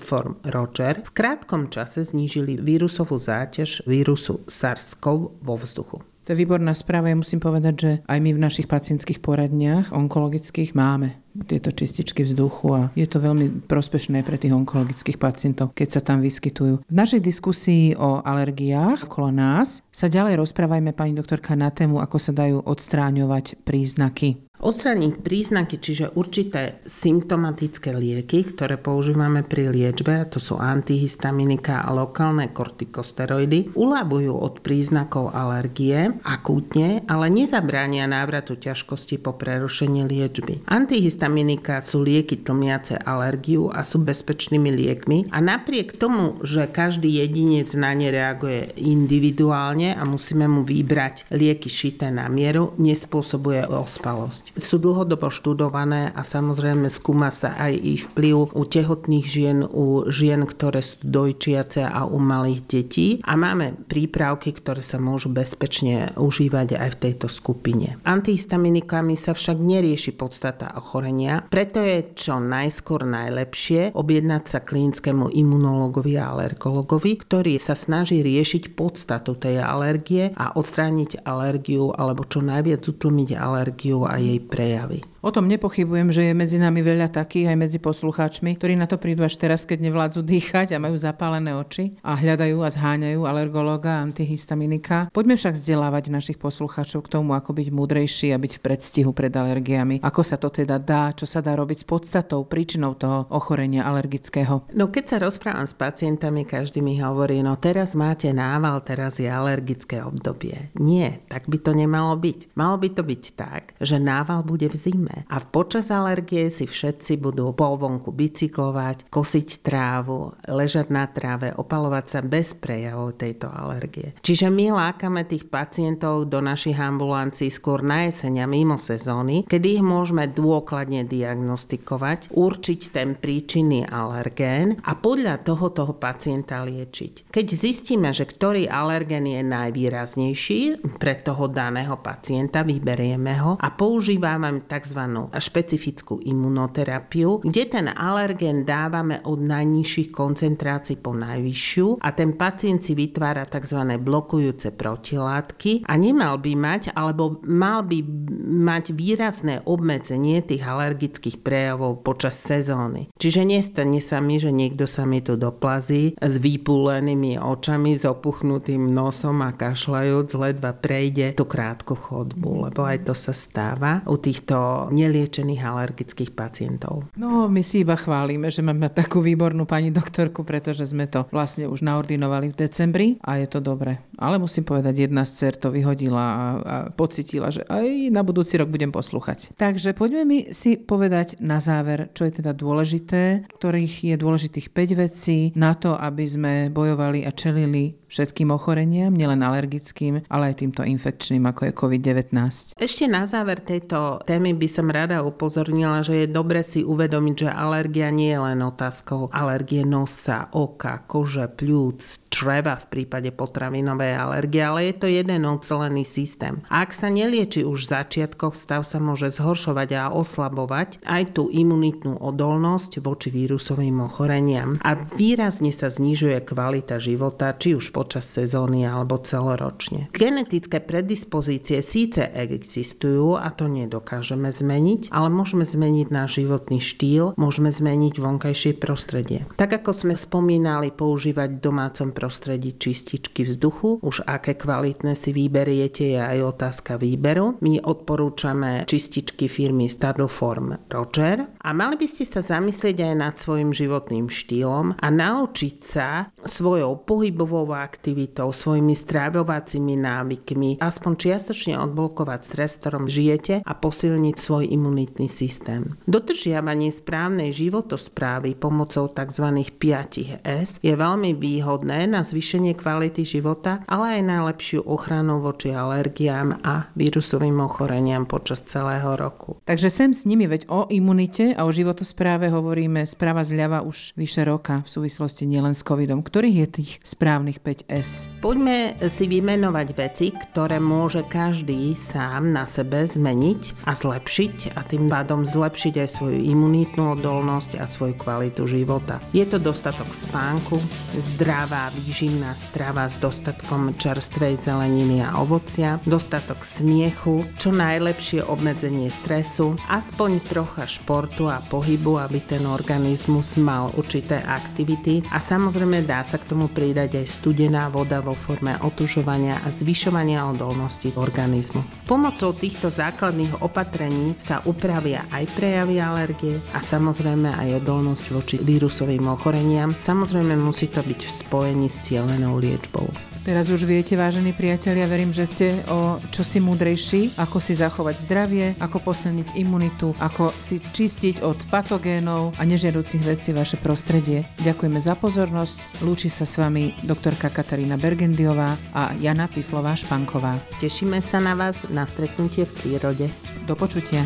Form 0.00 0.40
Roger 0.48 1.04
v 1.04 1.10
krátkom 1.12 1.68
čase 1.68 2.08
znížili 2.08 2.56
vírusovú 2.56 3.20
záťaž 3.20 3.84
vírusu 3.84 4.40
SARS-CoV 4.48 5.44
vo 5.44 5.54
vzduchu. 5.60 6.00
To 6.28 6.36
je 6.36 6.44
výborná 6.44 6.76
správa. 6.76 7.08
Ja 7.08 7.16
musím 7.16 7.40
povedať, 7.40 7.74
že 7.80 7.90
aj 8.04 8.18
my 8.20 8.36
v 8.36 8.44
našich 8.44 8.68
pacientských 8.68 9.24
poradniach 9.24 9.96
onkologických 9.96 10.76
máme 10.76 11.16
tieto 11.48 11.72
čističky 11.72 12.20
vzduchu 12.20 12.68
a 12.76 12.82
je 12.92 13.08
to 13.08 13.16
veľmi 13.16 13.64
prospešné 13.64 14.20
pre 14.28 14.36
tých 14.36 14.52
onkologických 14.52 15.16
pacientov, 15.16 15.72
keď 15.72 15.88
sa 15.88 16.00
tam 16.04 16.20
vyskytujú. 16.20 16.84
V 16.84 16.94
našej 16.94 17.24
diskusii 17.24 17.96
o 17.96 18.20
alergiách 18.20 19.08
okolo 19.08 19.32
nás 19.32 19.80
sa 19.88 20.04
ďalej 20.04 20.36
rozprávajme 20.36 20.92
pani 20.92 21.16
doktorka 21.16 21.56
na 21.56 21.72
tému, 21.72 21.96
ako 21.96 22.20
sa 22.20 22.36
dajú 22.36 22.60
odstráňovať 22.60 23.64
príznaky 23.64 24.47
Odstrániť 24.58 25.22
príznaky, 25.22 25.78
čiže 25.78 26.18
určité 26.18 26.82
symptomatické 26.82 27.94
lieky, 27.94 28.42
ktoré 28.42 28.74
používame 28.74 29.46
pri 29.46 29.70
liečbe, 29.70 30.26
to 30.26 30.42
sú 30.42 30.58
antihistaminika 30.58 31.86
a 31.86 31.94
lokálne 31.94 32.50
kortikosteroidy, 32.50 33.78
uľavujú 33.78 34.34
od 34.34 34.58
príznakov 34.58 35.30
alergie 35.30 36.10
akútne, 36.26 37.06
ale 37.06 37.30
nezabránia 37.30 38.10
návratu 38.10 38.58
ťažkosti 38.58 39.22
po 39.22 39.38
prerušení 39.38 40.02
liečby. 40.10 40.66
Antihistaminika 40.66 41.78
sú 41.78 42.02
lieky 42.02 42.42
tlmiace 42.42 42.98
alergiu 42.98 43.70
a 43.70 43.86
sú 43.86 44.02
bezpečnými 44.02 44.74
liekmi 44.74 45.30
a 45.30 45.38
napriek 45.38 45.94
tomu, 45.94 46.34
že 46.42 46.66
každý 46.66 47.06
jedinec 47.22 47.70
na 47.78 47.94
ne 47.94 48.10
reaguje 48.10 48.74
individuálne 48.74 49.94
a 49.94 50.02
musíme 50.02 50.50
mu 50.50 50.66
vybrať 50.66 51.30
lieky 51.30 51.70
šité 51.70 52.10
na 52.10 52.26
mieru, 52.26 52.74
nespôsobuje 52.74 53.62
ospalosť 53.70 54.47
sú 54.56 54.80
dlhodobo 54.80 55.28
študované 55.28 56.14
a 56.14 56.22
samozrejme 56.24 56.88
skúma 56.88 57.28
sa 57.28 57.58
aj 57.58 57.72
ich 57.76 58.02
vplyv 58.08 58.54
u 58.54 58.62
tehotných 58.64 59.26
žien, 59.26 59.58
u 59.66 60.06
žien, 60.08 60.46
ktoré 60.46 60.80
sú 60.80 61.02
dojčiace 61.04 61.84
a 61.84 62.06
u 62.08 62.16
malých 62.22 62.60
detí. 62.64 63.08
A 63.26 63.34
máme 63.34 63.74
prípravky, 63.88 64.54
ktoré 64.54 64.80
sa 64.80 64.96
môžu 65.02 65.28
bezpečne 65.28 66.14
užívať 66.16 66.78
aj 66.78 66.88
v 66.94 67.00
tejto 67.08 67.26
skupine. 67.28 68.00
Antihistaminikami 68.06 69.18
sa 69.18 69.34
však 69.34 69.58
nerieši 69.58 70.14
podstata 70.14 70.72
ochorenia, 70.78 71.44
preto 71.50 71.82
je 71.82 72.14
čo 72.14 72.38
najskôr 72.38 73.04
najlepšie 73.04 73.92
objednať 73.92 74.42
sa 74.46 74.58
klinickému 74.64 75.32
imunologovi 75.32 76.14
a 76.16 76.32
alergologovi, 76.32 77.18
ktorý 77.18 77.58
sa 77.58 77.74
snaží 77.74 78.22
riešiť 78.22 78.72
podstatu 78.72 79.34
tej 79.34 79.60
alergie 79.62 80.30
a 80.34 80.54
odstrániť 80.54 81.26
alergiu 81.26 81.90
alebo 81.92 82.24
čo 82.24 82.40
najviac 82.44 82.82
utlmiť 82.84 83.30
alergiu 83.34 84.06
a 84.06 84.16
jej 84.18 84.37
prejavy. 84.38 85.02
O 85.18 85.34
tom 85.34 85.50
nepochybujem, 85.50 86.14
že 86.14 86.30
je 86.30 86.34
medzi 86.34 86.62
nami 86.62 86.78
veľa 86.78 87.10
takých 87.10 87.50
aj 87.50 87.58
medzi 87.58 87.78
poslucháčmi, 87.82 88.54
ktorí 88.54 88.78
na 88.78 88.86
to 88.86 89.02
prídu 89.02 89.26
až 89.26 89.34
teraz, 89.34 89.66
keď 89.66 89.90
nevládzu 89.90 90.22
dýchať 90.22 90.78
a 90.78 90.78
majú 90.78 90.94
zapálené 90.94 91.58
oči 91.58 91.98
a 92.06 92.14
hľadajú 92.14 92.62
a 92.62 92.70
zháňajú 92.70 93.26
alergológa 93.26 93.98
a 93.98 94.06
antihistaminika. 94.06 95.10
Poďme 95.10 95.34
však 95.34 95.58
vzdelávať 95.58 96.14
našich 96.14 96.38
poslucháčov 96.38 97.02
k 97.02 97.18
tomu, 97.18 97.34
ako 97.34 97.50
byť 97.50 97.68
múdrejší 97.74 98.30
a 98.30 98.38
byť 98.38 98.52
v 98.58 98.62
predstihu 98.62 99.10
pred 99.10 99.34
alergiami. 99.34 100.06
Ako 100.06 100.22
sa 100.22 100.38
to 100.38 100.54
teda 100.54 100.78
dá, 100.78 101.10
čo 101.10 101.26
sa 101.26 101.42
dá 101.42 101.58
robiť 101.58 101.82
s 101.82 101.86
podstatou, 101.90 102.46
príčinou 102.46 102.94
toho 102.94 103.26
ochorenia 103.34 103.90
alergického. 103.90 104.70
No 104.78 104.86
keď 104.86 105.04
sa 105.10 105.16
rozprávam 105.18 105.66
s 105.66 105.74
pacientami, 105.74 106.46
každý 106.46 106.78
mi 106.78 106.94
hovorí, 107.02 107.42
no 107.42 107.58
teraz 107.58 107.98
máte 107.98 108.30
nával, 108.30 108.86
teraz 108.86 109.18
je 109.18 109.26
alergické 109.26 109.98
obdobie. 109.98 110.70
Nie, 110.78 111.18
tak 111.26 111.50
by 111.50 111.58
to 111.58 111.74
nemalo 111.74 112.14
byť. 112.14 112.54
Malo 112.54 112.78
by 112.78 112.88
to 112.94 113.02
byť 113.02 113.24
tak, 113.34 113.74
že 113.82 113.98
nával 113.98 114.46
bude 114.46 114.70
v 114.70 114.78
zime 114.78 115.07
zime. 115.08 115.24
A 115.28 115.40
počas 115.40 115.88
alergie 115.90 116.52
si 116.52 116.68
všetci 116.68 117.16
budú 117.20 117.52
po 117.56 117.76
vonku 117.76 118.12
bicyklovať, 118.12 119.08
kosiť 119.08 119.48
trávu, 119.64 120.32
ležať 120.48 120.86
na 120.92 121.08
tráve, 121.08 121.52
opalovať 121.56 122.04
sa 122.08 122.20
bez 122.20 122.52
prejavov 122.56 123.16
tejto 123.16 123.48
alergie. 123.48 124.16
Čiže 124.20 124.52
my 124.52 124.72
lákame 124.72 125.24
tých 125.24 125.48
pacientov 125.48 126.28
do 126.28 126.44
našich 126.44 126.76
ambulancií 126.76 127.48
skôr 127.48 127.80
na 127.80 128.08
jeseň 128.08 128.44
a 128.44 128.46
mimo 128.46 128.76
sezóny, 128.76 129.44
kedy 129.48 129.80
ich 129.80 129.84
môžeme 129.84 130.28
dôkladne 130.28 131.04
diagnostikovať, 131.08 132.32
určiť 132.32 132.80
ten 132.92 133.16
príčinný 133.16 133.88
alergén 133.88 134.76
a 134.84 134.92
podľa 134.96 135.40
toho 135.44 135.70
toho 135.72 135.94
pacienta 135.96 136.60
liečiť. 136.64 137.30
Keď 137.30 137.46
zistíme, 137.46 138.10
že 138.12 138.26
ktorý 138.26 138.66
alergén 138.68 139.24
je 139.24 139.42
najvýraznejší 139.44 140.60
pre 140.98 141.14
toho 141.20 141.46
daného 141.46 142.00
pacienta, 142.00 142.66
vyberieme 142.66 143.34
ho 143.40 143.52
a 143.58 143.68
používame 143.72 144.64
tzv 144.66 144.97
tzv. 144.98 145.38
špecifickú 145.38 146.18
imunoterapiu, 146.26 147.46
kde 147.46 147.62
ten 147.70 147.86
alergén 147.86 148.66
dávame 148.66 149.22
od 149.22 149.38
najnižších 149.38 150.10
koncentrácií 150.10 150.98
po 150.98 151.14
najvyššiu 151.14 152.02
a 152.02 152.08
ten 152.10 152.34
pacient 152.34 152.82
si 152.82 152.98
vytvára 152.98 153.46
tzv. 153.46 153.78
blokujúce 154.02 154.74
protilátky 154.74 155.86
a 155.86 155.94
nemal 155.94 156.42
by 156.42 156.52
mať, 156.58 156.82
alebo 156.98 157.38
mal 157.46 157.86
by 157.86 158.02
mať 158.48 158.84
výrazné 158.92 159.62
obmedzenie 159.62 160.42
tých 160.42 160.66
alergických 160.66 161.38
prejavov 161.40 162.02
počas 162.02 162.34
sezóny. 162.42 163.10
Čiže 163.14 163.46
nestane 163.46 164.02
sa 164.02 164.18
mi, 164.18 164.42
že 164.42 164.50
niekto 164.50 164.90
sa 164.90 165.06
mi 165.06 165.22
tu 165.22 165.38
doplazí 165.38 166.18
s 166.18 166.34
vypúlenými 166.42 167.38
očami, 167.38 167.94
s 167.94 168.02
opuchnutým 168.08 168.90
nosom 168.90 169.44
a 169.44 169.54
kašľajúc 169.54 170.28
ledva 170.34 170.74
prejde 170.74 171.36
tú 171.38 171.44
krátku 171.46 171.94
chodbu, 171.94 172.70
lebo 172.70 172.80
aj 172.82 173.06
to 173.06 173.14
sa 173.14 173.36
stáva 173.36 174.02
u 174.08 174.16
týchto 174.16 174.87
neliečených 174.90 175.62
alergických 175.62 176.32
pacientov. 176.32 177.08
No, 177.14 177.46
my 177.46 177.62
si 177.64 177.86
iba 177.86 177.94
chválime, 177.94 178.48
že 178.48 178.64
máme 178.64 178.90
takú 178.92 179.22
výbornú 179.22 179.64
pani 179.64 179.92
doktorku, 179.92 180.42
pretože 180.42 180.88
sme 180.88 181.06
to 181.06 181.28
vlastne 181.30 181.68
už 181.68 181.84
naordinovali 181.84 182.52
v 182.52 182.58
decembri 182.58 183.08
a 183.22 183.38
je 183.38 183.48
to 183.48 183.60
dobre. 183.62 184.00
Ale 184.18 184.40
musím 184.40 184.66
povedať, 184.66 185.08
jedna 185.08 185.22
z 185.22 185.32
cer 185.38 185.54
to 185.54 185.70
vyhodila 185.70 186.18
a, 186.18 186.34
a 186.34 186.76
pocitila, 186.90 187.54
že 187.54 187.62
aj 187.68 188.10
na 188.10 188.26
budúci 188.26 188.58
rok 188.58 188.72
budem 188.72 188.90
poslúchať. 188.90 189.54
Takže 189.54 189.94
poďme 189.94 190.22
mi 190.26 190.38
si 190.50 190.74
povedať 190.74 191.38
na 191.38 191.62
záver, 191.62 192.10
čo 192.16 192.26
je 192.26 192.42
teda 192.42 192.56
dôležité, 192.56 193.46
ktorých 193.46 194.14
je 194.14 194.16
dôležitých 194.18 194.74
5 194.74 195.02
vecí 195.04 195.38
na 195.54 195.78
to, 195.78 195.94
aby 195.94 196.24
sme 196.26 196.52
bojovali 196.72 197.22
a 197.22 197.30
čelili 197.30 197.98
všetkým 198.08 198.48
ochoreniam, 198.50 199.12
nielen 199.12 199.44
alergickým, 199.44 200.24
ale 200.32 200.50
aj 200.50 200.64
týmto 200.64 200.82
infekčným, 200.82 201.44
ako 201.44 201.68
je 201.68 201.72
COVID-19. 201.76 202.32
Ešte 202.80 203.04
na 203.06 203.28
záver 203.28 203.60
tejto 203.60 204.24
témy 204.24 204.56
by 204.56 204.68
som 204.78 204.94
rada 204.94 205.26
upozornila, 205.26 206.06
že 206.06 206.22
je 206.22 206.26
dobre 206.30 206.62
si 206.62 206.86
uvedomiť, 206.86 207.34
že 207.34 207.50
alergia 207.50 208.14
nie 208.14 208.30
je 208.30 208.38
len 208.38 208.62
otázkou 208.62 209.26
alergie 209.34 209.82
nosa, 209.82 210.46
oka, 210.54 211.02
kože, 211.02 211.50
pľúc, 211.50 212.27
čreva 212.28 212.76
v 212.76 212.86
prípade 212.86 213.32
potravinovej 213.34 214.12
alergie, 214.14 214.62
ale 214.62 214.92
je 214.92 214.94
to 214.94 215.06
jeden 215.10 215.42
ucelený 215.48 216.04
systém. 216.04 216.60
Ak 216.70 216.94
sa 216.94 217.10
nelieči 217.10 217.64
už 217.66 217.88
v 217.88 217.92
začiatkoch, 217.98 218.54
stav 218.54 218.84
sa 218.84 219.02
môže 219.02 219.32
zhoršovať 219.34 219.88
a 219.98 220.04
oslabovať 220.14 221.02
aj 221.08 221.34
tú 221.34 221.48
imunitnú 221.50 222.20
odolnosť 222.20 223.00
voči 223.02 223.32
vírusovým 223.32 224.04
ochoreniam 224.04 224.76
a 224.84 224.94
výrazne 224.94 225.72
sa 225.74 225.88
znižuje 225.90 226.44
kvalita 226.44 227.00
života, 227.02 227.56
či 227.56 227.74
už 227.74 227.90
počas 227.90 228.28
sezóny 228.28 228.84
alebo 228.84 229.18
celoročne. 229.18 230.12
Genetické 230.14 230.78
predispozície 230.78 231.80
síce 231.82 232.28
existujú 232.30 233.34
a 233.40 233.50
to 233.50 233.66
nedokážeme 233.66 234.52
zmeniť, 234.52 235.10
ale 235.10 235.28
môžeme 235.32 235.66
zmeniť 235.66 236.08
náš 236.12 236.44
životný 236.44 236.78
štýl, 236.78 237.34
môžeme 237.34 237.72
zmeniť 237.72 238.14
vonkajšie 238.20 238.78
prostredie. 238.78 239.48
Tak 239.56 239.82
ako 239.82 239.90
sme 239.90 240.14
spomínali 240.14 240.92
používať 240.92 241.58
domácom 241.58 242.12
prostredí 242.12 242.27
čističky 242.28 243.48
vzduchu, 243.48 244.04
už 244.04 244.28
aké 244.28 244.54
kvalitné 244.54 245.16
si 245.16 245.32
vyberiete 245.32 246.14
je 246.14 246.20
aj 246.20 246.38
otázka 246.58 247.00
výberu. 247.00 247.56
My 247.64 247.80
odporúčame 247.80 248.84
čističky 248.84 249.46
firmy 249.48 249.88
Stadelform 249.88 250.90
Roger 250.90 251.48
a 251.62 251.70
mali 251.72 251.96
by 251.96 252.06
ste 252.06 252.24
sa 252.28 252.40
zamyslieť 252.44 252.96
aj 253.08 253.14
nad 253.14 253.34
svojim 253.38 253.70
životným 253.70 254.26
štýlom 254.26 254.98
a 254.98 255.06
naučiť 255.08 255.76
sa 255.80 256.28
svojou 256.42 257.04
pohybovou 257.04 257.70
aktivitou, 257.72 258.50
svojimi 258.50 258.92
strávovacími 258.96 259.94
návykmi, 260.00 260.70
aspoň 260.82 261.12
čiastočne 261.14 261.74
odblokovať 261.78 262.40
stres, 262.42 262.80
ktorom 262.82 263.06
žijete 263.06 263.62
a 263.62 263.72
posilniť 263.76 264.36
svoj 264.36 264.64
imunitný 264.68 265.28
systém. 265.30 265.94
Dodržiavanie 266.08 266.90
správnej 266.90 267.54
životosprávy 267.54 268.56
pomocou 268.58 269.06
tzv. 269.12 269.46
5 269.78 270.42
S 270.42 270.82
je 270.82 270.94
veľmi 270.96 271.36
výhodné 271.36 272.07
na 272.12 272.20
zvýšenie 272.26 272.76
kvality 272.76 273.24
života, 273.24 273.80
ale 273.88 274.20
aj 274.20 274.22
najlepšiu 274.28 274.84
ochranu 274.84 275.40
voči 275.40 275.72
alergiám 275.72 276.60
a 276.60 276.92
vírusovým 276.92 277.56
ochoreniam 277.64 278.28
počas 278.28 278.60
celého 278.68 279.16
roku. 279.16 279.60
Takže 279.64 279.88
sem 279.88 280.12
s 280.12 280.28
nimi, 280.28 280.44
veď 280.44 280.68
o 280.68 280.84
imunite 280.92 281.56
a 281.56 281.64
o 281.64 281.70
životospráve 281.72 282.52
hovoríme 282.52 283.06
správa 283.08 283.40
zľava 283.46 283.80
už 283.80 284.12
vyše 284.18 284.44
roka 284.44 284.84
v 284.84 284.88
súvislosti 284.92 285.48
nielen 285.48 285.72
s 285.72 285.80
covidom. 285.80 286.20
Ktorých 286.20 286.56
je 286.64 286.68
tých 286.68 286.90
správnych 287.00 287.64
5 287.64 287.78
5S. 287.88 288.40
Poďme 288.42 288.96
si 289.06 289.24
vymenovať 289.30 289.88
veci, 289.94 290.26
ktoré 290.32 290.82
môže 290.82 291.22
každý 291.26 291.94
sám 291.94 292.50
na 292.50 292.66
sebe 292.66 293.04
zmeniť 293.04 293.86
a 293.86 293.92
zlepšiť 293.94 294.74
a 294.74 294.82
tým 294.82 295.06
pádom 295.06 295.46
zlepšiť 295.46 295.94
aj 296.02 296.08
svoju 296.08 296.38
imunitnú 296.42 297.18
odolnosť 297.18 297.78
a 297.78 297.84
svoju 297.86 298.16
kvalitu 298.18 298.66
života. 298.66 299.22
Je 299.30 299.44
to 299.46 299.60
dostatok 299.60 300.10
spánku, 300.10 300.80
zdravá 301.14 301.92
výživná 301.98 302.54
strava 302.54 303.10
s 303.10 303.18
dostatkom 303.18 303.98
čerstvej 303.98 304.62
zeleniny 304.62 305.26
a 305.26 305.34
ovocia, 305.42 305.98
dostatok 306.06 306.62
smiechu, 306.62 307.42
čo 307.58 307.74
najlepšie 307.74 308.46
obmedzenie 308.46 309.10
stresu, 309.10 309.74
aspoň 309.90 310.38
trocha 310.46 310.86
športu 310.86 311.50
a 311.50 311.58
pohybu, 311.58 312.22
aby 312.22 312.38
ten 312.38 312.62
organizmus 312.62 313.58
mal 313.58 313.90
určité 313.98 314.38
aktivity 314.46 315.26
a 315.34 315.42
samozrejme 315.42 316.06
dá 316.06 316.22
sa 316.22 316.38
k 316.38 316.46
tomu 316.54 316.70
pridať 316.70 317.18
aj 317.18 317.26
studená 317.26 317.90
voda 317.90 318.22
vo 318.22 318.38
forme 318.38 318.78
otužovania 318.78 319.58
a 319.66 319.68
zvyšovania 319.68 320.46
odolnosti 320.46 321.10
organizmu. 321.18 321.82
Pomocou 322.06 322.54
týchto 322.54 322.88
základných 322.88 323.60
opatrení 323.60 324.38
sa 324.38 324.62
upravia 324.64 325.26
aj 325.34 325.44
prejavy 325.58 325.98
alergie 325.98 326.56
a 326.72 326.78
samozrejme 326.78 327.50
aj 327.50 327.82
odolnosť 327.82 328.24
voči 328.30 328.56
vírusovým 328.62 329.26
ochoreniam. 329.26 329.90
Samozrejme 329.96 330.54
musí 330.60 330.86
to 330.92 331.02
byť 331.02 331.20
v 331.24 331.32
spojení 331.32 331.87
s 331.88 331.98
cieľenou 332.04 332.60
liečbou. 332.60 333.08
Teraz 333.48 333.72
už 333.72 333.88
viete, 333.88 334.12
vážení 334.12 334.52
priatelia, 334.52 335.08
verím, 335.08 335.32
že 335.32 335.48
ste 335.48 335.66
o 335.88 336.20
čosi 336.20 336.60
múdrejší, 336.60 337.40
ako 337.40 337.64
si 337.64 337.72
zachovať 337.72 338.28
zdravie, 338.28 338.76
ako 338.76 339.00
posilniť 339.00 339.56
imunitu, 339.56 340.12
ako 340.20 340.52
si 340.60 340.76
čistiť 340.76 341.40
od 341.40 341.56
patogénov 341.72 342.52
a 342.60 342.62
nežiaducich 342.68 343.24
vecí 343.24 343.56
vaše 343.56 343.80
prostredie. 343.80 344.44
Ďakujeme 344.60 345.00
za 345.00 345.16
pozornosť. 345.16 346.04
Lúči 346.04 346.28
sa 346.28 346.44
s 346.44 346.60
vami 346.60 346.92
doktorka 347.08 347.48
Katarína 347.48 347.96
Bergendiová 347.96 348.76
a 348.92 349.16
Jana 349.16 349.48
Piflová 349.48 349.96
Španková. 349.96 350.60
Tešíme 350.84 351.24
sa 351.24 351.40
na 351.40 351.56
vás 351.56 351.88
na 351.88 352.04
stretnutie 352.04 352.68
v 352.68 352.76
prírode. 352.84 353.32
Do 353.64 353.72
počutia. 353.72 354.20